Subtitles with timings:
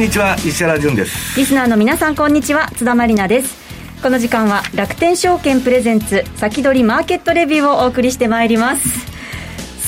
[0.00, 1.38] んにちは石原潤です。
[1.38, 3.54] リスナーの皆さんこんにちは津田まりなです。
[4.02, 9.19] この時間は楽天証券プレゼンツ先取りマーケットレビューをお送りしてまいります。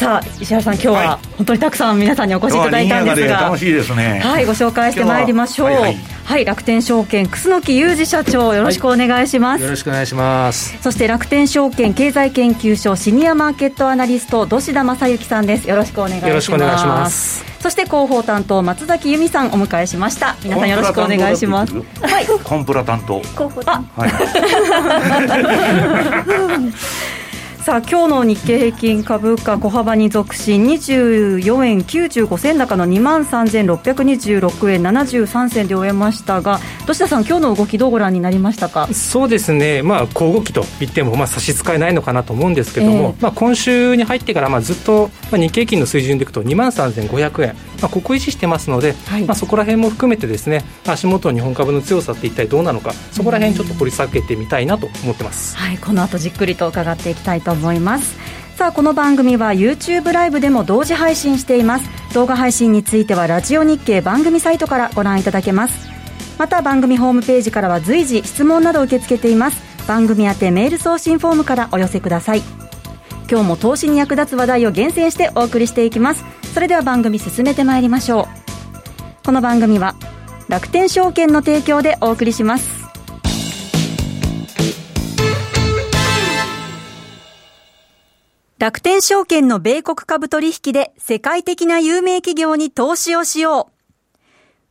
[0.03, 3.41] さあ石原さん今日は本当にたくさん皆さんにお越しいただいたんですが。
[3.43, 4.21] 楽しいですね。
[4.21, 5.67] はいご紹介してまいりましょう。
[5.69, 10.81] はい、はいはい、楽天証券楠木裕二社長よろしくお願いします、はい、よろしくお願いします。
[10.81, 15.69] そして楽天証券経済研究所シニアマーケットアナリスト土志田正幸さんです。
[15.69, 16.29] よろしくお願いします。
[16.29, 17.45] よろしくお願いします。
[17.61, 20.37] そして広報担当松崎由美さんお迎えしました。
[20.43, 21.75] 皆さんよろしくお願いします。
[21.75, 21.83] は
[22.21, 23.21] いコンプラ担当。
[23.21, 24.03] 広報担当。
[24.03, 24.13] はい
[27.65, 38.89] さあ今日の日経平均株価小幅に続伸24円95銭高の2万3626円73銭で終えましたが土田さん今日の動きどうご覧になりましたか？
[38.93, 39.83] そうですね。
[39.83, 58.17] まあ小動きと言ってもまあ差し支えないのかなと思うんですけども、えー、まあ今週に入ってからまあずっとまあ日経平均の水準でいくと2万3500円まあここ維持してますので、はい、まあそこら辺も含めてですね足元の日本株の強さって一体どうなのかそこら辺ちょっと掘り下げてみたいなと思ってます、はいこの後じっくりと伺っていきたいと思います。
[58.57, 61.91] さあこの番組は YouTube ライブでも同時配信しています。
[62.15, 65.89] 動画配信についてはラジオ日経番組サイトからご覧いただけます。
[66.39, 69.73] また番組ホームページからは随時質問など受け付けています。
[69.87, 72.43] 番組宛てメール送信フォームからお寄せください
[73.33, 79.95] 今日も投資に役立つ話題を厳選してお送りしていきますそれでは番組進めてまいりましょうこの番組は
[80.51, 82.83] 楽天証券の提供でお送りします
[88.59, 94.17] 楽天証券の米国株取引で世界的な有名企業に投資をしよう。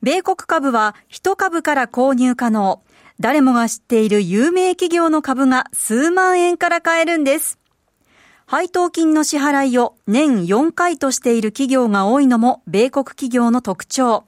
[0.01, 2.81] 米国株は1株から購入可能。
[3.19, 7.60] 誰もが知っている有名企業の株が数万円から買えるんです。
[8.51, 14.25] 配当金の支払いを年4回としている企業が多いのも米国企業の特徴。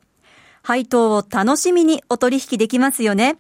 [0.62, 3.36] 配当を楽しみにお取引できますよね。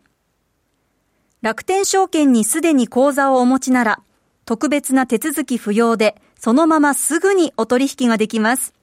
[1.41, 4.01] 楽天証券にすでに口座をお持ちなら、
[4.43, 8.73] 特別な手続き不要で、そのまますぐにお取引ができます。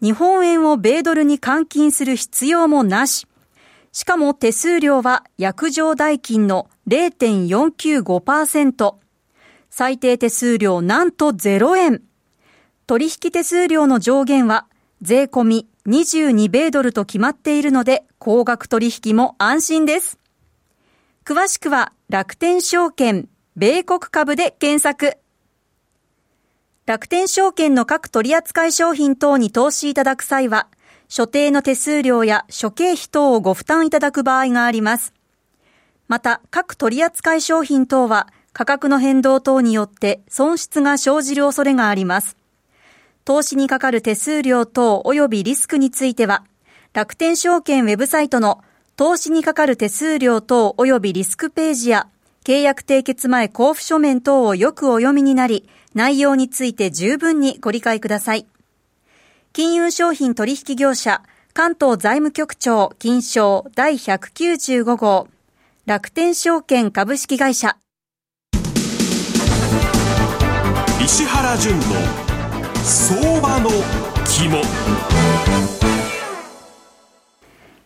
[0.00, 3.26] 日本円を米ドルに換金する必要もなし。
[3.92, 9.01] しかも手数料は約定代金の0.495%。
[9.74, 12.02] 最低手数料なんと0円。
[12.86, 14.66] 取引手数料の上限は
[15.00, 20.18] 税込み22米ドルと決まっているので高額取引も安心です。
[21.24, 25.16] 詳しくは楽天証券米国株で検索。
[26.84, 30.68] 楽天証券の各取扱商品等に投資いただく際は、
[31.08, 35.14] 所定の手数料や諸経費等をご負担いただく場合があります。
[36.08, 42.36] また、各取扱商品等は価格の変動等によって損失が生じる恐れがあります。
[43.24, 46.44] 投資にかかる手数料等及びリスクについては、
[46.92, 48.62] 楽天証券ウェブサイトの
[48.96, 52.08] 投資にかかる手数料等及びリスクページや
[52.44, 58.46] 契約締結前交付書面等をよくお読みになり、内容について十分にご理解ください。
[59.52, 61.22] 金融商品取引業者、
[61.54, 65.28] 関東財務局長金賞第195号、
[65.86, 67.76] 楽天証券株式会社。
[71.00, 71.82] 石原淳の
[72.84, 73.70] 相場の
[74.24, 74.62] 肝。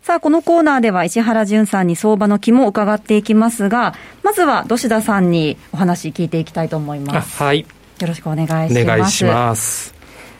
[0.02, 7.42] さあ、このコーナーでは石原淳さんに相場の肝を伺っていきますが、まずは土田さんにお話聞いていきたいと思います。
[7.42, 7.60] はい。
[8.00, 8.82] よろしくお願いします。
[8.82, 9.96] お願いします。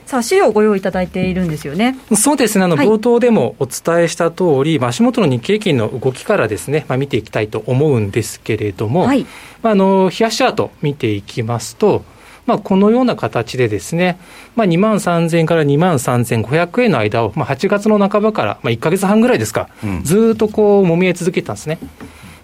[0.07, 1.97] さあ、資料をご用意いただいているんですよね。
[2.15, 2.63] そうですね。
[2.63, 9.25] あの、冒頭でもお伝えした通り、足元の日経金の動きからですね、まあ、見ていきたいと思うんですけれども、はい、
[9.61, 12.05] まあ、あの、冷やしチャート見ていきますと、
[12.47, 14.17] まあ、このような形でですね、
[14.55, 21.77] まあ、2万3000円から2万3500円の間を、まあ、8月の半ばから、まあ、1か月半ぐらいですか、うん、ずっとこう、もみえ続けたんですね。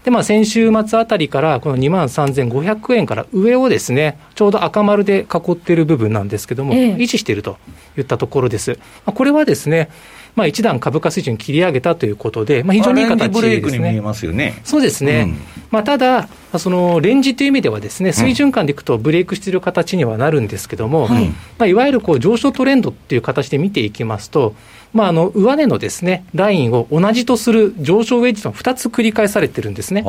[0.03, 7.57] で、まあ、先週末あたりから、この2万3500円から上をですね、ちょうど赤丸で囲っている部分なんですけども、ええ、維持していると
[7.97, 8.71] いったところです。
[9.05, 9.89] まあ、これはですね、
[10.35, 14.01] まあ、一段株価水準切り上げたということで、まあ、非常にいい形ですね。
[14.33, 15.21] ねそうですね。
[15.21, 15.37] うん、
[15.69, 16.27] まあ、ただ、
[16.57, 24.55] そのレンジという意味ではですね、水準感でいくとブレイクしている形にはなるんですけども、うん、まあ、いわゆるこう上昇トレンドっていう形で見ていきますと、
[24.93, 30.03] まあ、あの上値のですねラインを同じとする上昇ウェッジの2つ繰り返されてるんですね。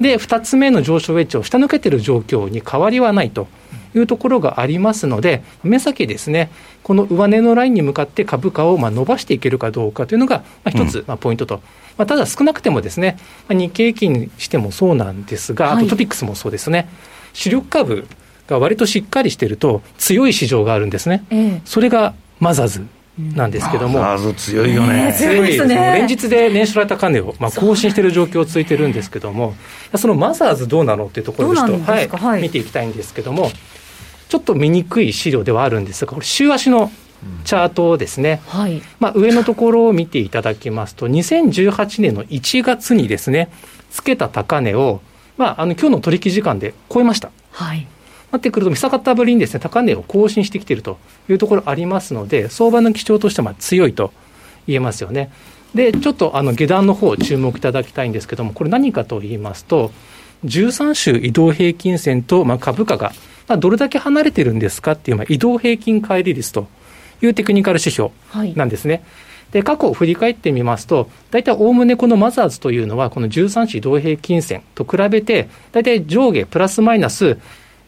[0.00, 3.46] で、2つ目の上昇ウェッジを下抜けてる状況に変わりはないと。
[3.94, 6.50] いうところがありますので、目先ですね、
[6.82, 11.60] この上値のラインに向かって株価をまあ伸ばしていけるかどうかというのが、まあ、一つまあポイントと、うん、
[11.98, 13.18] まあ、ただ少なくてもですね、
[13.48, 16.88] まあ、日経平均にしてもそうなんですが、あとトピックスもそうですね、
[17.32, 18.06] 主力株
[18.46, 21.24] が割としっかりしてると強い市場があるんですね。
[21.30, 22.86] えー、それがマザーズ
[23.18, 25.74] なんですけども、マザーズ強いよね、強いですね。
[25.74, 29.54] 連日で年初来高値を、まあ、更新している状況続いてるんですけども、
[29.96, 33.50] そのマザーズどうなのっていうところをちょっと、はい、はい、見ていきたいんですけども、
[34.28, 36.90] ちょっと見にくい資料ではあるんですが、これ、週足の
[37.44, 43.50] チャートですね、はい、まあ、上のところを見ていただきますと、2018年の1月にですね、
[43.90, 45.00] つけた高値を、
[45.36, 47.30] まあ、あの今日の取引時間で超えました。
[47.50, 47.86] はい
[48.30, 50.98] なってくると、久方ぶりにですね、高値を更新してきていると
[51.28, 54.12] いうところありますので、相場の基調としては強いと
[54.66, 55.30] 言えますよね。
[55.74, 59.92] で、ちょっとあの下段の方注目いただきたいんですけども、これ何かと言いますと、
[60.44, 63.12] 13週移動平均線と、まあ、株価が、
[63.46, 66.66] まあ、どれだけ離れてるんですかっていう、まあ、移動平均乖離率と
[67.22, 68.10] いうテクニカル指標
[68.54, 68.94] なんですね。
[68.94, 69.02] はい
[69.50, 77.38] で過去を振り返ってみますと、大体おおむねこのマザーズというのは、この13種移動平均線と比べて、大体上下プラスマイナス、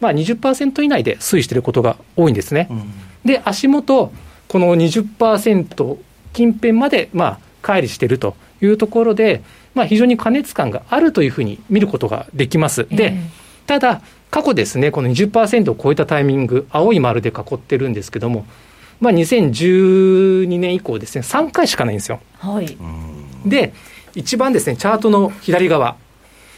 [0.02, 2.66] まあ20%以内で推移していることが多いんですね。
[2.70, 2.92] うん、
[3.24, 4.12] で、足元、
[4.48, 5.96] この20%
[6.32, 9.42] 近辺まで、まあ、乖離しているというところで、
[9.74, 12.86] まあ、非常に過熱感があるというふうに見ることができます。
[12.90, 13.14] で、
[13.66, 18.46] ただ、過去ですね、この20%を超えたタイミング、青い丸で囲ってるんですけども、
[19.00, 22.20] まあ、2012年以降ですね、3回しかないんですよ。
[22.38, 22.76] はい、
[23.46, 23.72] で、
[24.14, 25.96] 一番ですね、チャートの左側、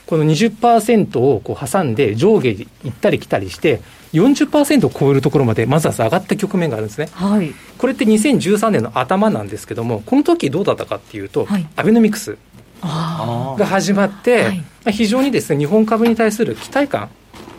[0.06, 3.81] この20%をこう挟んで上下行ったり来たりして、
[4.12, 7.09] 40%を超えるところまでまずは上がった局面があるんですね。
[7.12, 12.37] はい、これって2013年の頭なんですけども、この時どうだったかっていうと、はい、アベノミクス
[12.83, 14.45] が始まって、
[14.85, 17.11] はい、非常にですね、日本株に対する期待感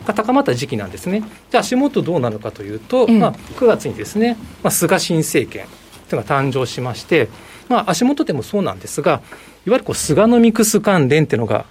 [0.06, 1.22] が高まった時期なんですね。
[1.50, 5.66] じゃあ足元どうなのかというと、まあ、9月にですね、まあ、菅新政権
[6.08, 7.28] というのが誕生しまして、
[7.68, 9.20] まあ、足元でもそうなんですが、
[9.66, 11.66] いわゆるこう菅のミクス関連っていうのが、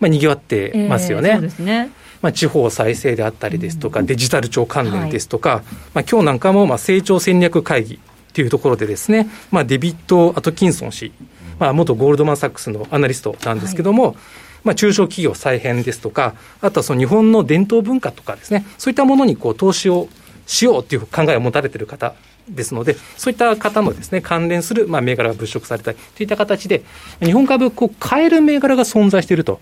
[0.00, 1.30] まあ、にぎわってますよね。
[1.30, 1.90] えー、そうですね。
[2.22, 5.62] まあ、地方再生であったりですとか、デジタル庁関連ですとか、はい、
[5.94, 8.00] まあ今日なんかもまあ成長戦略会議
[8.32, 11.12] というところでですね、まあ、デビッド・アトキンソン氏、
[11.58, 14.16] まあ、元ゴールドマン・サックスのアナリストなんですけども、はい。
[14.64, 20.08] まあ、中小企業再編ですとか、あとはその日本の伝統文化とかですね、そういったものにこう投資を
[20.46, 22.14] しようという考えを持たれている方
[22.48, 26.82] ですので、そういった方のですね、関連する、まあ、銘柄が物色されたりといった形で、
[27.20, 29.60] 日本株をこう変える銘柄が存在していると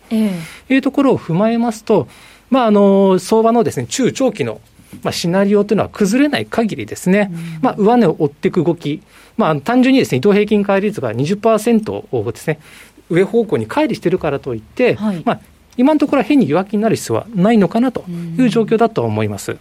[0.69, 2.09] いうところを踏まえますと、
[2.51, 4.61] まあ、あの、相場のですね、中長期の
[5.03, 7.33] まあ、シナリオというのは崩れない限りですね、
[7.63, 9.01] まあ、上値を追っていく動き、
[9.39, 12.61] まあ、単純にですね、移動平均乖離率が20%をですね、
[13.09, 15.41] 上方向に乖離してるからといって、はい、まあ、
[15.77, 18.05] 今のところは変に弱気になる必要はないのかなと
[18.39, 19.57] いう状況だと思います。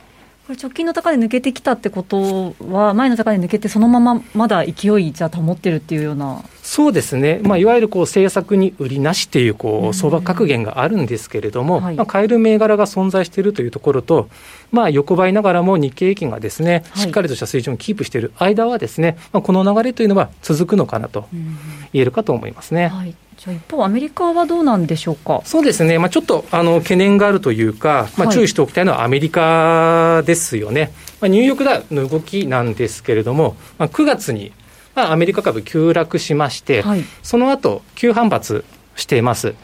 [0.51, 6.43] これ直近の高値抜けてきたってことは、前の高値抜けて、そのまままだ勢いじゃ保ってるっていうような。
[6.61, 14.29] そうですね、まあ、いわゆるこう政策に売りなしっていうこう相場格言があるんですけれども、はい、まあ、買える銘柄が存在しているというところと、
[14.71, 22.87] まあ、横ばいながらも日経平均がですね、しっかりとした水準をキープしている間はですね、まあ、この流れというのは続くのかなと言えるかと思いますね。
[22.87, 25.41] はいじゃ一方、アメリカはどうなんでしょうか？
[25.45, 34.51] そうですね、まあ、ちょっとあの懸念があるというか、まあ、注意しておきたいのはアメリカですよね、まあ、ニューヨークダウの動きなんですけれども、まあ、9月に、
[34.93, 38.63] まあ、アメリカ株急落しまして、はい、その後急反発
[38.95, 39.55] しています。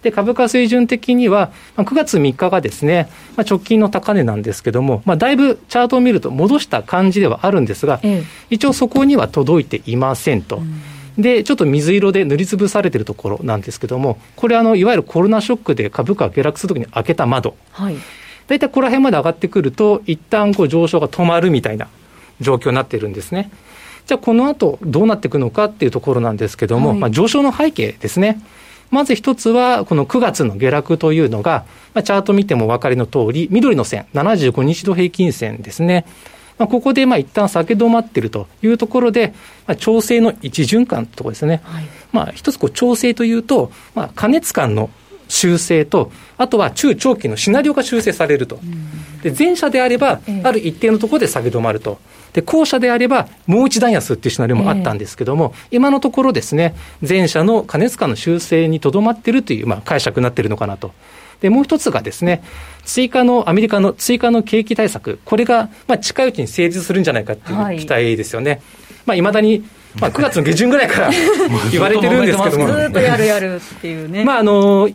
[0.00, 10.56] で株価水準的には、まあ、9月3日がですね、まあ、直近の高値なんですけども、まあ、だいぶチャートを見ると戻した感じではあるんですが、ええ、一応そこには届いていませんと。
[10.56, 17.56] うんで、ちょっと水色で塗りつぶされているところなんですけども、これあの、いわゆるコロナショックで株価が下落するときに開けた窓。
[17.72, 17.96] はい。
[18.46, 21.88] 大体ここら辺まで上がってくると、一旦こう上昇が止まるみたいな
[22.40, 23.50] 状況になっているんですね。
[24.06, 28.40] じゃあこの後どうなっていくのかっていうところなんですけども、はい、まあ上昇の背景ですね。
[28.90, 36.06] まず一つは、この9月の下落というのが、まあ、チャート見てもお分かりの通り、緑の線、75日度平均線ですね。
[36.58, 39.34] まあ、ここでまあ一旦下げ止まっているというところで、
[39.66, 44.90] まあ、調整の一循環ところですね、はい、まあ、一つこう調整というと、まあ、過熱感の
[45.28, 48.60] 修正と、あとは中長期のシナリオが修正されると、
[49.22, 51.98] で前者であれば、ある一定のところで下げ止まると。
[52.32, 56.74] で後者であれば、もう一段安っていうシナリオもあったんですけども、えー、今のところですね、
[57.06, 60.92] 前者の過熱感の修正にとどまっているという、まあ、解釈になっているのかなと。
[61.40, 62.42] で、もう一つがですね、
[62.84, 68.50] 追加の、アメリカの追加の景気対策、これが、まあ、近いうちに成立するんじゃないかっていう期待ですよね。
[68.50, 68.60] はい、
[69.06, 69.64] まあ、いまだに、
[70.00, 71.10] まあ、9月の下旬ぐらいから
[71.72, 72.66] 言われてるんですけども。
[72.66, 74.24] ずっとやるやるっていうね。
[74.24, 74.90] まあ、あの、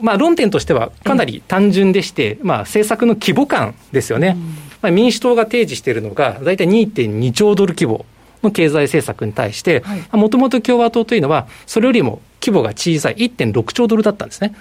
[0.00, 4.36] まあ、論点としてはかなり単純でして、まあ、政策の規模感ですよね。
[4.82, 8.04] まあ、民主党が提示しているのが、大体2.2兆ドル規模
[8.42, 14.54] の経済政策に対して、もともと共和党というのは、それよりも規模が小さい1.6兆ドルだったんですね。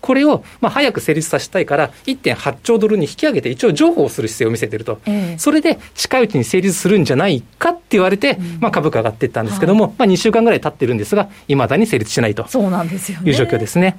[0.00, 12.46] これをまあ早く成立させたいから、1.8兆ドルに引き上げて、一応譲歩をする姿勢を見せてると、えー、それで近いうちに成立するんじゃないかって言われて、うん、まあ、株価上がっていったんですけども、はい、まあ、2週間ぐらい経ってるんですが、いまだに成立しないと。
[12.48, 13.98] そうなんですよ、ね、いう状況ですね。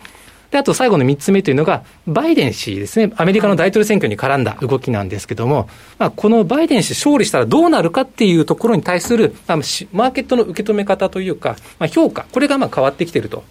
[0.51, 13.43] で、あと最後の3つ目というのが、バイデン氏ですね、アメリカの大統領選挙に絡んだ動きなんですけども、まあ、このバイデン氏勝利したらどうなるかっていうところに対する、まあ、マーケットの受け止め方というか、まあ、評価、これがまあ変わってきていると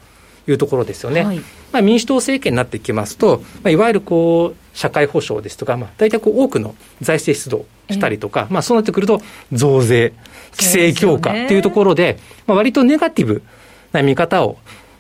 [0.50, 1.24] いうところですよね。
[1.24, 1.38] はい、
[1.72, 9.20] まあ、民主党政権になってきますと、まあ、いわゆるこう、社会保障ですとか、まあ、大体こう多くの財政出動したりとか、まあ、そうなってくると、
[9.52, 10.12] 増税、
[10.52, 13.42] 規制強化っていうところで、まあ、割とネガティブ
[13.92, 14.58] な見方を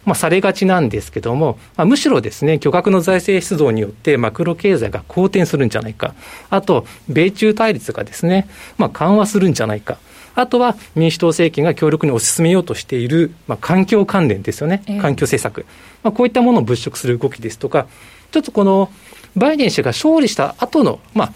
[0.08, 6.14] まあ、されがちなんですけども、まあ、むしろですね、巨額の財政出動によってマクロ経済が好転するんじゃないか。
[6.48, 9.98] あと、米中対立がですね、まあ、緩和するんじゃないか。
[10.40, 15.66] あとは民主党政権が強力に推し進めようとしている、まあ、環境関連ですよね、環境政策、
[16.04, 17.88] まあ、こういったものを物色する動きですとか、
[18.30, 18.88] ちょっとこの
[19.34, 21.32] バイデン氏が勝利した後のまあ、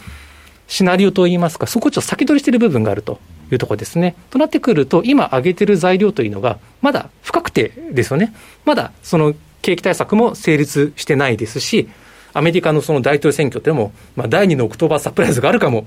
[0.69, 3.19] シナリオといいますか、そこをちょっと先取りしている部分があると
[3.51, 4.15] いうところですね。
[4.31, 8.33] となってくると、今挙げてる材料というのが、まだ不確定ですよね。
[8.65, 11.89] まだその景気対策も成立してないですし、
[12.35, 15.87] アメリカのその大統領選挙っても、まあ、第2のオクトーバーサプライズがあるかも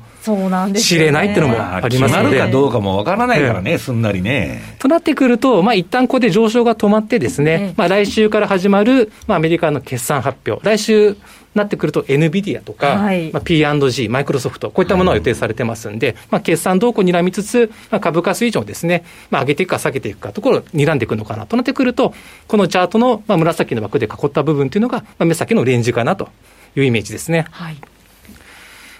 [0.75, 4.61] しれないっていうのもありますので、決まるかどうかもわからないからね、ええ、すんなりね。
[4.79, 11.17] となってくると、まあ一旦ここで上昇が止まってですね、え、まあ来週から始まる、まあアメリカの決算発表、来週
[11.55, 22.13] なってくると NVIDIA とか、はい、まあ、P&G、マイクロソフト、こういったものが予定されてますんで、はい、まあ、決算動向を睨みつつ、まあ、株価水準をですね、まあ、上げていくか下げていくかところを睨んでいくのかなとなってくると、
[22.47, 26.29] このチャートの、まあ、紫の枠で囲った部分というのが、まあ、目先のレンジかなと
[26.75, 27.47] いうイメージですね。
[27.51, 27.77] はい、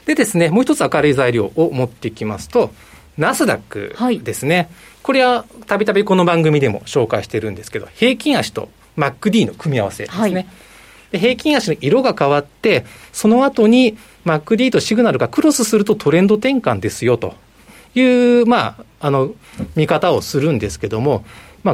[0.06, 2.72] でですね、もう一つ明るい材料を持っていきますと、
[3.18, 4.56] ナスダックですね。
[4.56, 4.68] はい、
[5.04, 10.22] これはたびたびこの番組でも紹介してるんですけど、平均足と MacD の組み合わせですね。
[10.22, 10.48] はい
[11.16, 17.36] で平均足の色が変わって、その後に MacD とシグナルがクロスするとトレンド転換ですよと
[17.96, 19.34] いう、まあ、あの、
[19.76, 21.26] 見方をするんですけども、
[21.64, 21.74] ま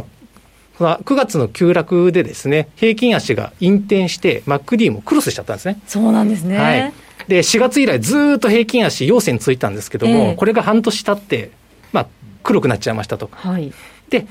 [0.79, 5.79] あ、9月の急落でですね、平均足が引転して、MacD もクロスしちゃったんですね。
[5.87, 6.57] そうなんですね。
[6.57, 6.93] はい。
[7.27, 11.51] で、4月以来ずっと平均足、陽線ついたんですけども、えー、これが半年経って、
[11.91, 12.07] まあ、
[12.43, 13.29] 黒くなっちゃいましたと。
[13.31, 13.71] はい。
[14.09, 14.27] で、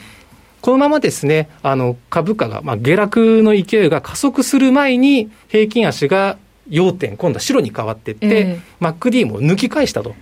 [0.61, 6.37] このままですね、あの、株価が、まあ、下落の勢いが加速する前に、平均足が
[6.69, 10.15] 要点、今度は白に変わっていって、えー、MacD も抜き返したと。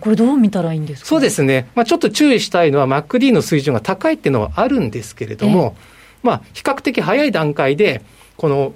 [0.00, 1.08] これどう見たらいいんですか？
[1.08, 1.68] そうですね。
[1.76, 8.02] まあ、ちょっと注意したいのは MacD の水準が高いっていうのはあるんですけれども、えー、まあ、比較的早い段階で、
[8.36, 8.74] この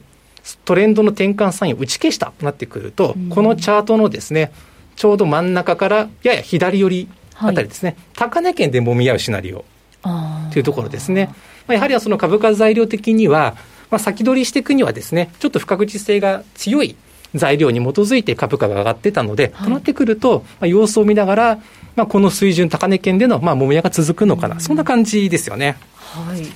[0.64, 4.52] トレンドの転換サインを打ち消したとなってくると、うん、このチャートのですね、
[4.96, 7.98] ちょうど真ん中からやや左寄りあたりですね、はい、
[8.30, 9.64] 高値圏でもみ合うシナリオ
[10.02, 11.26] というところですね。
[11.66, 13.56] まあ、やはりその株価材料的には、
[13.90, 16.96] まあ、先取りしていくにはですね、ちょっと不確実性が強い
[17.34, 21.58] 材料に基づいて株価が上がってたので、はい、となってくると、まあ、様子を見ながら、
[21.96, 25.76] まあ、この水準、高値圏での、まあ、もみ合が続くのかな、そんな感じですよね。
[25.96, 26.46] はい。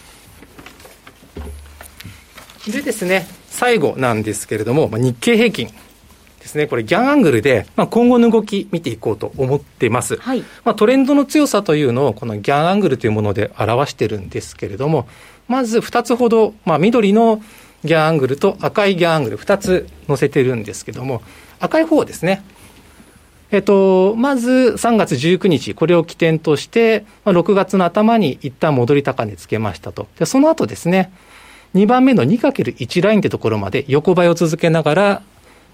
[2.71, 5.69] でですね、最後なんですけれども、まあ、日経平均。
[6.45, 10.19] ですね、これ、ギャンアングルで、まあ、今後の動き見ていこうと思ってます。
[10.19, 15.09] はい、まあ、トレンドの強さというのを、このギャンアングルというもので表してるんですけれども、
[15.49, 17.41] まず2つほど、まあ、緑の
[17.83, 21.23] ギャンアングルと赤いギャンアングル、2つ載せてるんですけども、
[21.61, 22.45] 赤い方ですね。
[23.51, 30.09] えっと、まず3月19日、これを起点として、まあ、6月の頭に一旦戻り高値つけましたと。
[30.19, 31.11] で、その後ですね、
[31.75, 35.23] 2番目の 2×1 ラインってところまで横ばいを続けながら、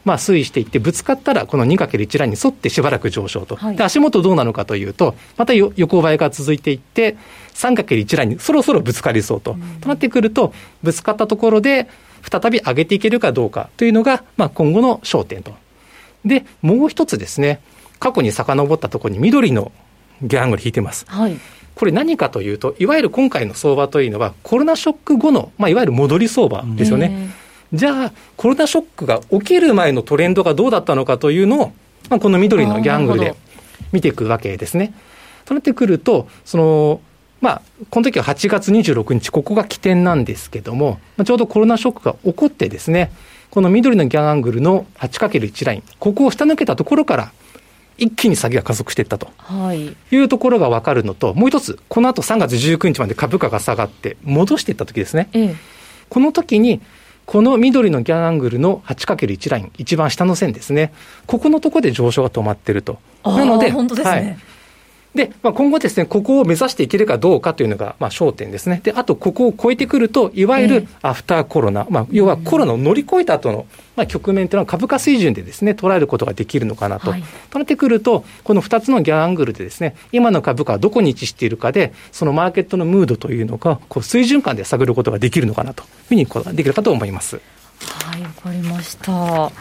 [0.04, 7.16] まあ、推移していって、ぶつかったら、この 2×1 ラインに沿ってしばらく上昇と、はい、で足元どうなのかというと、また横ばいが続いていって、
[7.54, 11.88] 3×1 ラインにそろそろぶつかりそうと、うん、となってくると、ぶつかったところで、
[12.22, 15.54] 再び上げていけるかどうかというのが、まあ、今後の焦点と。
[16.24, 17.60] で、もう一つですね、
[17.98, 19.72] 過去に遡ったところに緑の
[20.22, 21.06] ギャングル引いてます。
[21.08, 21.38] はい、
[21.74, 27.30] これ何かというと、いわゆる今回の相場というのは、コロナショック後の、まあ、いわゆる戻り相場ですよね。
[27.72, 31.72] じゃあ、コロナショックが起きる前のトレンドがどうだったのかというのを、
[32.08, 33.34] まあ、この緑のギャングルで
[33.92, 34.92] 見ていくわけですね。
[35.44, 37.00] となってくると、その、
[37.40, 43.12] まあ、この時は8月26日、ここが起点なんですけども、まあ、ちょうどコロナショックが起こってですね、
[43.50, 47.32] この緑のギャングルの 8×1 ライン、ここを下抜けたところから、
[47.98, 49.30] 一気に下げが加速していったと。
[49.74, 50.16] い。
[50.16, 55.56] うところが分かるのと、もう一つ、この後3月19日まで株価が下がって、戻していった時ですね、ええ、
[56.08, 56.80] この時に
[57.30, 60.92] この緑のギャングルの 8×1 ライン、一番下の線ですね。
[61.28, 62.98] ここのところで上昇が止まってると。
[63.24, 64.10] なので、本当ですね。
[64.10, 64.49] はい
[65.14, 68.80] で、まあ、今後ですね、ここを目指していけるかどうかというのが、まあ、焦点ですね。
[68.84, 77.10] で、あと、ここを超えてくると、いわゆるアフターコロナ、まあ、要はコロナを乗り越えた後の、まあ、局面というのは株価水準でですね、捉えることができるのかなと。
[77.10, 87.40] はい、となってくると、この2つのギャラングルでですね、今の株価はどこに位置しているかで、そのマーケットのムードというのが、こう水準感で探ることができるのかなというふうにできるかと思います。
[88.10, 89.52] はい、わかりました。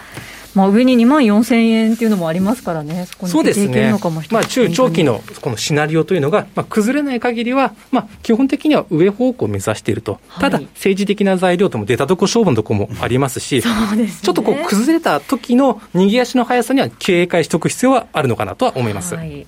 [0.56, 3.94] まあ、上に2万4000円っていうのもありますからね、そそうですね、
[4.32, 19.15] まあ、中長期のこのシナリオというのが、まあ、崩れない限りは、まあ、基本的には上方向を目指していると、はい、ただ、政治的な材料とも出たとこ勝負のとこもありますし、そうです、ね、ちょっとこう崩れた時の逃げ足の速さには警戒しておく必要はあるのかなとは思います。
[19.15, 19.46] はい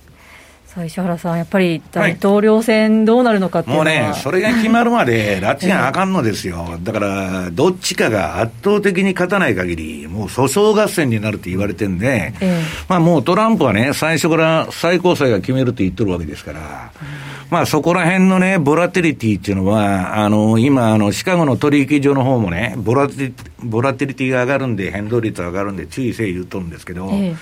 [0.73, 16.59] さあ石原さん、やっぱり大統領選どうなるのかっていうのは、はい、もうね、それが決まるまで、拉致があかんのですよ、だから、どっちかが圧倒的に勝たない限り、もう訴訟合戦になるって言われてんで、えまあ、もうトランプはね、最初から最高裁が決めるって言ってるわけですから。
[16.59, 27.35] うんまあそこら辺のね、ボラテリティっていうのは、あの、今、あの、シカゴの取引所の方もね、ボラティ、ボラテリティが上がるんで、変動率が上がるんで、注意せい言うとるんですけど、え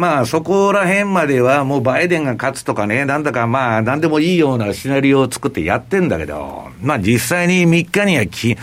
[0.00, 8.56] まあ、そこら辺まではもうバイデンが勝つとかね、なんだかまあ、なんでもいいようなシナリオを作ってやってんだけど、まあ実際に3日にはき、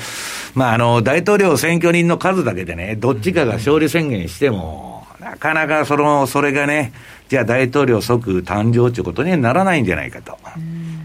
[0.56, 6.92] まああの、大統領選挙人の数だけでね、どっちかが勝利宣言しても、なかなかその、それがね、
[7.30, 10.40] じゃあ大統領即誕生ということにはならないんじゃないかと。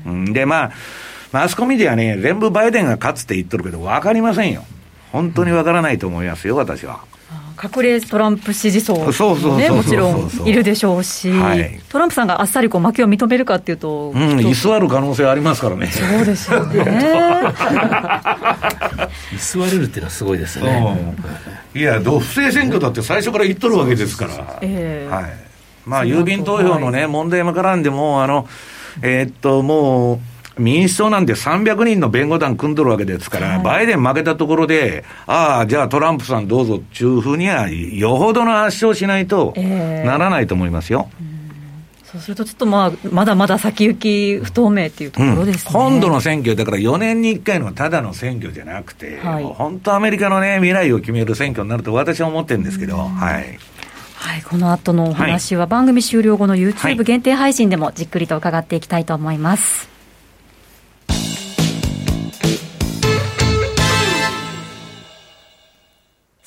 [0.06, 0.72] うん、で、まあ、
[1.32, 4.64] マスコミではね、全部バイデンが勝つって言っとるけど、わかりませんよ。
[5.12, 7.00] 本当にわからないと思いますよ、私は。
[7.62, 9.06] 隠れトランプ支持層も
[9.56, 15.86] ね、もちろんいるでしょうし、はい、トランプさんがあっさりこう負けを認めるかっていうと、うん、居座る可能性ありますからね。
[15.86, 16.82] そうですよね。
[19.32, 21.16] 居座れるっていうのはすごいですね。
[21.74, 24.58] うん、いや、不正選挙だって最初から言っとるわけですから。
[24.60, 25.32] えー、はい。
[25.86, 28.48] まあ、郵便投票のね、問題も絡んでも、あの、
[29.02, 30.18] えー、っと、もう、
[30.58, 41.08] 民主党なんて300人の弁護団組んどるわけですから、はい、バイデン負けたところで、ああ、じゃあトランプさんどうぞっていうふうには、よほどの圧勝しないとならないと思いますよ。
[41.20, 41.32] えー
[42.12, 53.58] そうすると、ちょっとまあ、まだまだ先行き不透明っていうところですね、うん、今度の選挙、だから4年に1回のただの選挙じゃなくて、はい、本当、アメリカのね、未来を決める選挙になると、私は思ってるんですけど、はい。
[54.14, 59.91] はい、この後のお話は番組終了後の YouTube 限定配信でもじっくりと伺っていきたいと思います。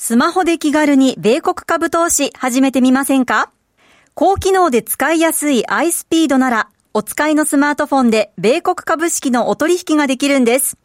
[0.07, 3.51] スマホで気軽に米国株投資始めてみませんか？
[4.13, 10.77] 高機能で使いやすい iSpeed なら、お使いのスマートフォンで米国株式のお取引ができるんです。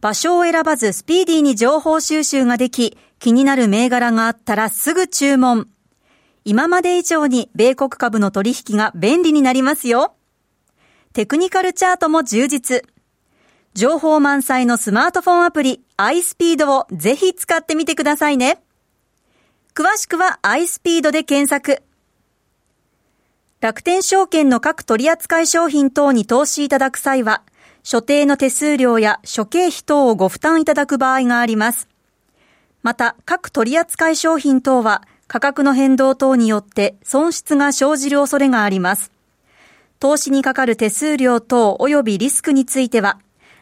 [0.00, 5.68] 場所を選ばずスピーディーに情報収集ができ、気になる銘柄があったらすぐ注文。
[6.46, 10.14] 今まで以上に米国株の取引が便利になりますよ。
[11.12, 12.82] テクニカルチャートも充実。
[13.78, 18.60] 情報満載のスマートフォンアプリ iSpeed をぜひ使ってみてくださいね。
[19.72, 21.80] 詳しくは iSpeed で検索。
[23.60, 27.44] 楽天証券の各取扱商品等に投資いただく際は、
[27.84, 31.86] 所定の手数料や諸経費等をご負担いただく場合があります。
[32.82, 39.12] また、各取扱商品等は価格の変動等によって損失が生じる恐れがあります。
[40.00, 43.20] 投資にかかる手数料等及びリスクについては、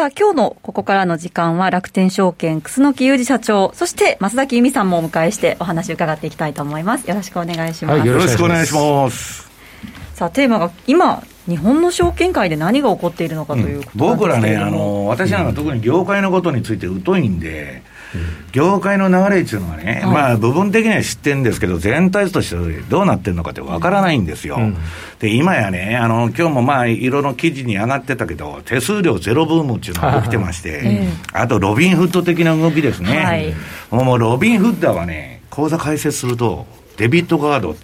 [0.00, 7.06] さあ、今日のここからの時間は楽天証券、楠木裕二社長、そして増崎由美さんもお迎えしてお話を伺っていきたいと思います。
[7.06, 7.98] よろしくお願いします。
[7.98, 9.50] はい、よろしくお願いします。
[10.14, 17.82] さあ、テーマが今、日本の証券界で何が起こっているのかということ、うん、僕らね、あの、私なんか特に業界のことについて疎いんで、
[18.52, 22.56] 業界の流れっていうのはね、はい、まあ部分的には知ってるんですけど、全体として
[22.88, 24.56] どうなってるのかってわからないんですよ。
[24.56, 24.76] うん、
[25.18, 33.18] で、今やね、あの、今日もまあいろいろ記事に上がってたけど、手数料ゼロブームっていうのが 起きてまして、あとロビンフッド的な動きですね。
[33.18, 33.54] はい、
[33.90, 37.74] もうロビンフッドはね、口座開設すると、デビットカード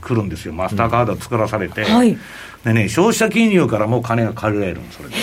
[0.00, 2.18] 来るんですよ、マスターカード作らされて、はい、
[2.64, 5.14] でね、消費者金融からも金が借りられるんそれで。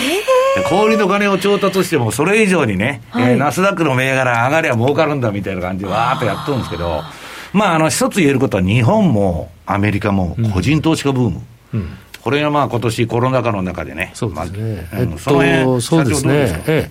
[0.68, 7.02] 氷の金を調達しても、それ以上にね、はい、えー、ナスダックの銘柄上がりゃ儲かるんだみたいな感じで、わーっとやっとるんですけど、
[7.52, 11.40] まあ、あの、一つ言えることは、日本もアメリカも個人投資家ブーム。
[11.74, 11.88] うん、
[12.20, 14.10] これがまあ今年コロナ禍の中でね。
[14.14, 14.88] そうですね。
[14.92, 16.62] まあ、えっと、そうですね。
[16.66, 16.90] え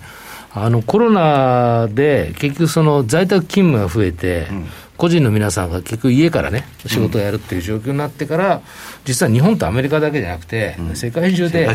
[0.54, 4.66] あの、コロナで結局その在宅勤務が増えて、うん
[5.02, 8.62] 個人の皆さんが結局家からね、仕事をやるっていう状況になってから、うん、
[9.04, 11.68] 実は日本とアメリカだけじゃなくて、うん、世界中で、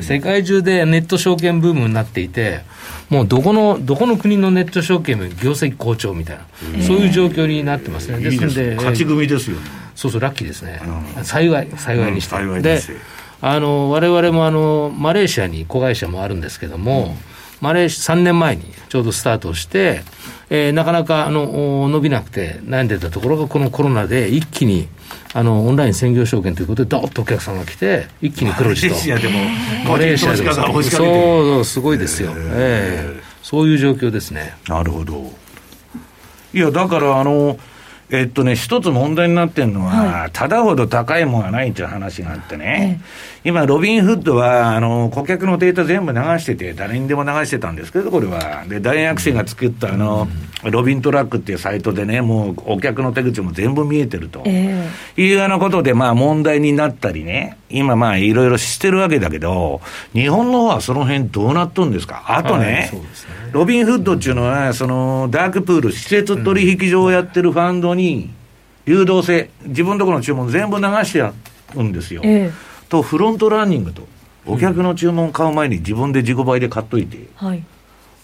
[0.00, 2.62] 世界中でネット証券ブームになっていて、
[3.10, 6.46] もうどこの、どこの国のネット証券も業績好調みたいな、
[6.82, 8.20] そういう状況になってますね。
[8.20, 9.58] ですので、勝ち組ですよ、
[9.94, 10.80] そうそう、ラッキーですね。
[11.24, 12.62] 幸い、幸いにして。
[12.62, 12.80] で、
[13.42, 17.18] あの、我々もあの、マレーシアに子会社もあるんですけども、
[17.60, 20.04] マレーシア、3年前にちょうどスタートして、
[20.54, 24.86] えー、なかなかあの伸びなくて悩んでたところが、このコロナで一気に
[25.32, 28.88] あのオンライン専業証券ということで、どっとお客さんが来て、一気に黒字と。
[28.88, 29.38] マレーシアでも、
[29.88, 34.54] マレーシアでも、そうそう、すごいですよ、えー、えー、そういう状況ですね。
[34.68, 35.32] なるほど。
[36.52, 37.58] いや、だからあの、
[38.10, 48.64] えっとね、一つ問題になってるのは、はい、ただほど高いものがないっていう話があってね、ええ、今、ロビンフッドは、あの、顧客のデータ全部流してて、誰にでも流してたんですけど、これは。
[48.68, 50.28] で、大学生が作ったあの、
[50.64, 54.42] うん、ロビントラックっていうサイトでね、もうお客の手口も全部見えてると。
[54.46, 59.80] えー、いうようなことで、まあ問題になったりね、今まあいろいろしてるわけだけど、
[60.12, 62.22] 日本の方はその辺どうなっとんですか？
[62.28, 62.90] あとね、はいね
[63.50, 68.30] ロビンフッドっていうのは、そのダークプール、施設取引所をやってるファンドに、
[68.86, 71.32] 流動性、自分のところの注文全部流してや
[71.74, 72.22] るんですよ。
[72.24, 72.52] えー、
[72.92, 74.06] と、フロントランニングと、
[74.44, 77.64] お客の注文買う前に自分で自己売で買っといて、はい、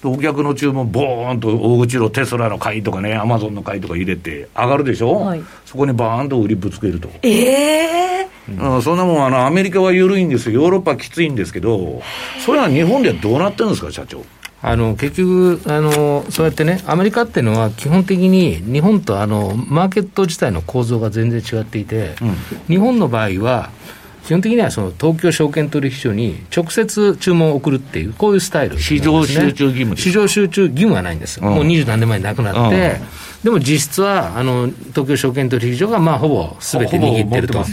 [0.05, 7.09] お客の注文、ボーンと大口のテスラの買いとかね、アマゾンの買いとか入れて、上がるでしょ、はい、そこにバーンと売りぶつけると。
[7.23, 12.03] ええー、うん、そんなもんあの、アメリカは緩いんですよ、ヨーロッパはきついんですけど、
[12.45, 14.23] それは日本ではどうなってるんですか、社長？
[14.61, 23.71] あの結局あの、そうやってね、アメリカっていうのは、基本的に日本とあのマーケット自体の構造が全然違っていて、うん、日本の場合は、
[24.25, 32.99] 基本的にはその東京証券取引所に直接注文を送るっていう、こういうスタイル、ね、市場集中義務市場集中義務はないんです、うん、もう二十何年前になくなって。
[33.01, 33.19] うん。
[33.45, 37.65] でも実質は、あの東京証券取引所がまあほぼすべて握ってると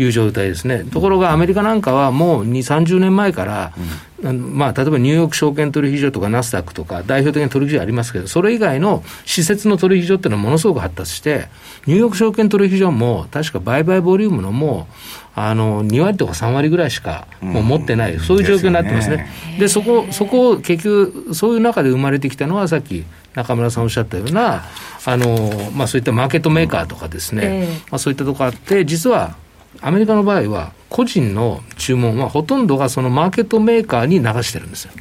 [0.00, 0.84] いう状態ですね。
[0.84, 3.72] ところがアメリカなんかはもう2、30年前から、
[4.17, 11.48] うん、まあ、例えばニューヨーク証券取引所とかナスダックとか代表的な取引所ありますけど、それ以外の施設の取引所っていうのはものすごく発達して、
[11.86, 14.94] ニューヨーク証券取引所も確か売買ボリュームのもう、
[15.40, 19.28] あの2割とか3割ぐらいしかもう持ってない、うん、そういう状況になってますね。
[19.54, 23.04] で、ね、そこ、そこを結局、そういう中で生まれてきたのは、さっき
[23.34, 24.64] 中村さんおっしゃったような、
[25.04, 29.36] あのまあ、そういったマーケットメーカーとかですね、えー、まあ、そういったところあって、実は
[29.80, 34.92] アメリカの場合は、個人の注文はほとんどがそのマーケットメーカーに流してるんですよ。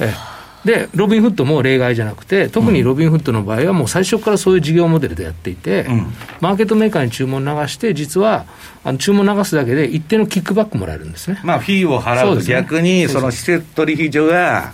[0.00, 8.46] えーで、ロビンフッドも例外じゃなくて、特にロビンフッドの場合は、もう最初からそういう事業モデルでやっていて、うん、マーケットメーカーに注文流して、実は
[8.82, 11.38] あの注文流すだけで一定のキックバックもらえるんですね。
[11.44, 14.72] まあ、フィーを払うと、逆にその施設取引所が、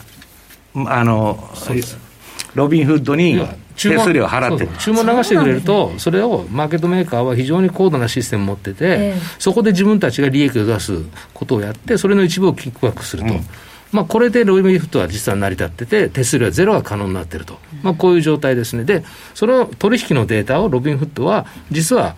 [0.76, 1.50] あの、
[2.54, 3.40] ロビンフッドに
[3.88, 4.66] 手数料払って。
[4.78, 13.34] 注文流してくれると、それをマーケットメーカーは非常に高度なシステムを持ってて、そこで自分たちが利益を出すことをやって、それの一部をキックバックすると。
[13.92, 19.02] まあ、これでロビンフッドは実は成り立ってて、手数料はゼロが可能になっていると、まあ、こういう状態ですね、で、
[19.34, 22.14] その取引のデータをロビンフッドは、実は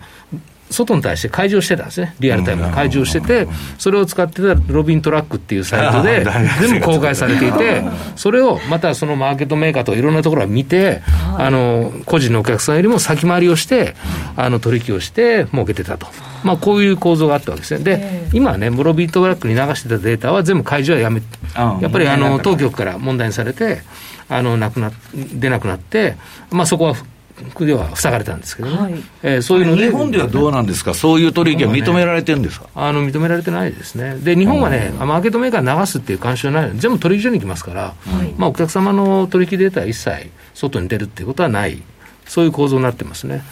[0.73, 6.25] 外に対して開示をしてたんですね、リアルタイムで開示をしてて、それを使ってたロビントラックっていうサイトで、
[6.59, 7.83] 全部公開されていて、
[8.15, 11.01] それをまたそのマーケットメーカーといろんなところを見て、
[11.37, 13.95] あの個人のお客さんよりも先回りをして、
[14.35, 16.07] あの取引をして儲けてたと。
[16.43, 17.83] まあ、こういう構造があったわけですね。
[17.83, 21.21] で、今ね、ロビントラックに流してたデータは全部開示はやめ、
[21.55, 23.81] やっぱりあの当局から問題にされて、
[24.29, 26.15] あのなくな出なくなって、
[26.51, 26.95] まあ、そこは
[27.65, 29.85] では塞がれたんですけどね、はい、えー、そういうので。
[29.85, 41.81] 日本ではどうなんですか、そういう取引は認められてるんですか、ね、あの認められてないですね、で日本はね、マーケットメーカー流すっていう慣習ないので、全部取引所に行きますから、はい、まあ、お客様の取引データは一切外に出るっていうことはない。
[42.25, 43.43] そういう構造になってますね。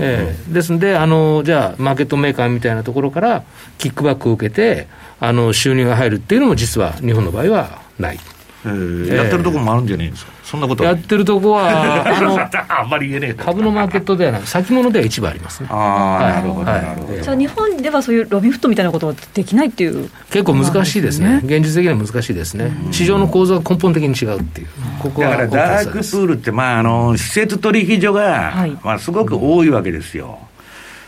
[0.00, 3.42] えですのであの、じゃあ、マーケットメーカーみたいなところから
[3.76, 4.86] キックバックを受けて、
[5.20, 8.18] あの収入が入るっていうのも、実は日本の場合はない。
[8.66, 10.32] えー、やってるところもあるんじゃないですか？
[10.44, 11.68] そんなことやってるとこは、
[12.06, 12.38] あの
[12.80, 13.34] あんまり言えねえ。
[13.34, 15.68] 株のマーケットではなく、先物では一部ありますね。
[15.70, 17.20] ああ、はい、なるほど、なるほど。
[17.20, 20.08] じゃあ、日本ではそういうロビンフットみたいなことはできないっていう。
[20.30, 24.66] 結構難しいですね、現実的には難しいですね、市場の構造が根本的に違うっていう、
[25.00, 30.38] ここはだからダークプールって、まあ、あの施設取引所が、はい、まあ、すごく多いわけですよ。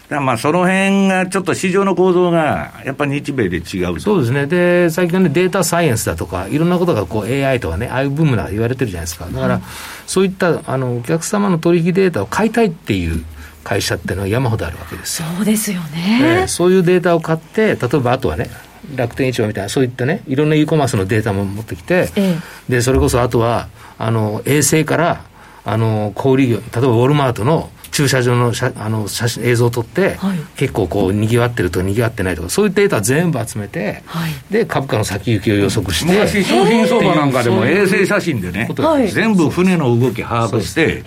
[0.09, 9.61] だまあその辺がちょっと市場の構造がやっぱり日米で違うそうですね、で最近は、ね、データサイエンスだとか、いろんなことがこう AI とかね、ああいうブームな言われてるじゃないですか、だから、
[10.07, 13.25] そういったあのお客様の取引データを買いたいっていう
[13.65, 18.49] 会社っていうのは山ほどあるわけですそうですよね、えー、そういうデータを買って例えばあとはね
[18.95, 22.39] 楽天市場みたいなそういったねいろんな e コマースのデータも持ってきて、え
[22.69, 25.25] え、でそれこそあとはあの衛星から
[25.65, 41.05] あの小売業例えばウォルマートの駐車場の写あの写真映像を撮って、はい、結構こうにぎわってるとかにぎわってないとかそういうデータ全部集めて、はい、で株価の先行きを予測して昔商品相場なんかでも衛星写真でね、はい、全部船の動き把握して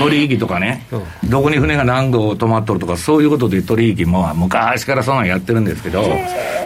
[0.00, 0.84] 取引とかね
[1.30, 6.02] どこに船が何度止まっとるとかそういうことで取引も昔からそんなんやってるんですけど、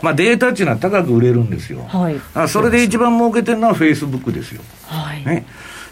[0.01, 5.23] まあ、データっていうのは高く売れるんですよ、はい、それで一番儲けてるのはフェイスブックですよ、はい。
[5.27, 5.45] ね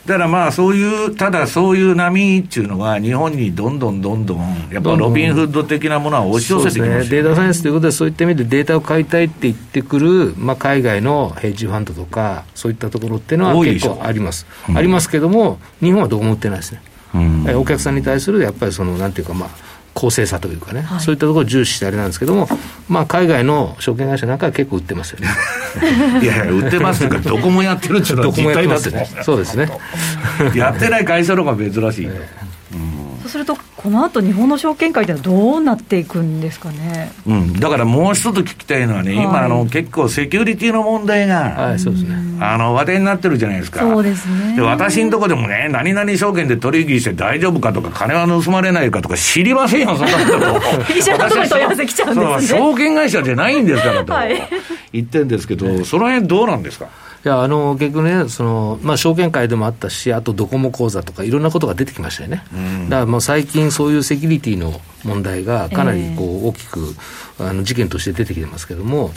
[0.07, 14.47] だからまあ、そういう、ただそういう波っていうのは、日本にどんどんどんどん、やっぱロビンフッド的なものは押し寄せてきます、ね、ね、データサイエンスということで、そういった意味でデータを買いたいって言ってくる、まあ、海外のヘッジファンドとか、そういったところっていうのは結構あります。
[14.69, 16.83] うん、ありますけども、日本はどこも売ってないですね。
[17.15, 19.49] うん、お客さんに対するやっぱりその、なんていうか、まあ、
[19.95, 22.49] 公正さというかね、はい、そういったところを重視してあれなんですけども、
[22.89, 25.29] まあ、海外の証券会社なんかは結構売ってますよね。
[26.21, 29.09] いやいや、売ってますというか、 どこもやってるっていうのは実態だってね。
[29.23, 29.71] そうですね。
[30.55, 32.09] やってない会社の方が珍しい。
[33.25, 44.57] そうすると、この後日本の証券会ってどうなっていくんですかね、うん、だからもう一つ聞きたいのはね、はい、今あの、結構セキュリティの問題が、はい、そうですね、あの話題になってるじゃないですか、そうですね。
[44.57, 50.93] で私のとこでもね、何々証券で取引して大丈夫かとか、金は盗まれないかとか、知りませんよ、そんなこと。
[50.93, 52.59] 医者のとこに問い合わせ来ちゃうんですね。
[52.61, 54.49] 証券会社じゃないんですからと、はい、
[54.93, 56.89] 言ってるんですけど、その辺どうなんですか？
[57.25, 66.95] いやあの結局ねその、まあ、証券会でもあったし、あとドコモ口座とか、いろんなことが出てきましたよね、うん、だからもう最近、そういうセキュリティの問題がかなりこう大きく、
[67.39, 69.11] あの事件として出てきてますけれども、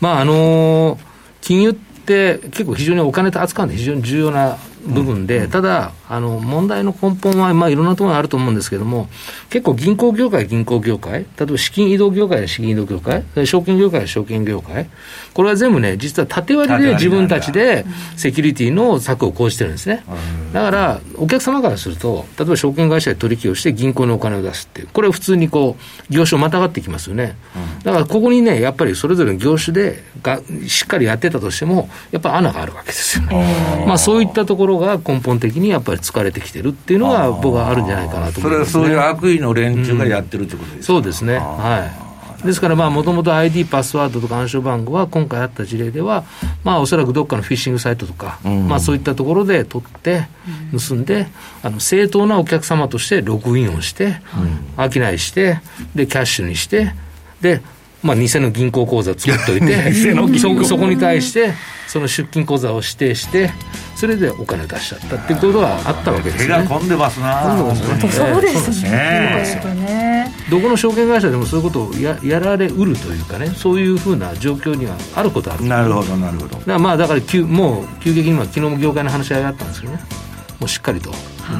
[0.00, 0.98] まああの
[1.42, 9.08] 金融って結構非常にお金と扱うので非常に重要な部分で、ただ、あの問題の根本は、まあ、いろんなところにあると思うんですけれども、
[9.50, 14.88] 結構銀行業界、銀行業界、例えば資金移動業界は資金移動業界、証券業界は証券業界、
[15.34, 17.84] これは全部ね、実は縦割りで自分たちで
[18.16, 20.04] セキュリティの策を講じてるんですね。
[20.52, 27.36] だから、お客様からすると、例えば証券会社で取引をして銀行にお金を出すっていう、これは普通にこう、業種をまたがってきますよね。
[27.84, 33.84] だからここにね、やっぱりそれぞれの業種でがしっかりやってたとしても、やっぱ穴があるわけですよね。
[33.86, 41.38] まあそういったところが根本的にやっぱり疲れてきてるっていうのが、僕はあるんじゃないかなと思います、ね、それはそういう悪意の連中がやってるってことですか、うん、そうですね。
[41.38, 42.10] はい。
[42.46, 46.24] ですから、もともと ID、パスワードとか暗証番号は、今回あった事例では、
[46.64, 50.26] まあ、おそらくどっかのフィッシングサイトとか、うん、まあ、そういったところで取って、
[50.88, 51.26] 盗んで、
[51.62, 54.22] あの正当なお客様としてログインをして、
[54.78, 55.60] うん、商いして、
[55.94, 56.94] で、キャッシュにして、
[57.42, 57.60] で、
[58.02, 59.92] まあ、偽の銀行口座作っといて
[60.38, 61.52] そ、そこに対して、
[61.86, 63.50] その出金口座を指定して、
[63.94, 66.46] それでお金出しちゃったっていうことはあったわけですね。
[66.46, 67.56] 手が込んでますな。
[68.10, 70.32] そうですね。
[70.48, 75.64] どこの証券会社でもそういうことをややられうるというかね、そういうふうな状況にはあることある。
[75.66, 76.56] なるほど、なるほど。
[76.56, 80.00] だからまあ、だから急、もう急激には昨日も業界の話し合いがあったんですけどね。
[80.58, 81.12] もうしっかりと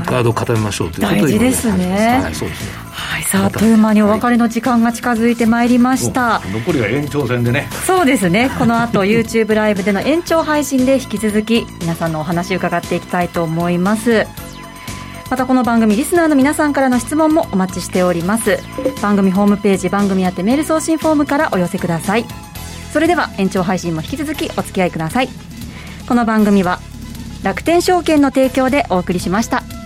[0.06, 2.20] ガードを固めましょうということで、大事ですね。
[2.22, 2.70] はい、そうですね。
[2.90, 6.40] はい、さあ、あっという間にお別れの時間が近づいてまいりました。
[6.52, 7.68] 残りは延長戦でね。
[7.86, 8.50] そうですね。
[8.58, 14.26] この後 YouTube ライブでの延長配信で引き続き皆さんのお話伺っていきたいと思います。
[15.30, 18.58] またこの番組リスナーの皆さんからの質問もお待ちしております
[19.00, 22.24] 番組ホームページ番組宛てメール送信フォームからお寄せください
[22.92, 25.28] それでは延長配信も引き続きお付き合いください
[26.08, 26.80] この番組は
[27.42, 29.79] 楽天証券の提供でお送りしました。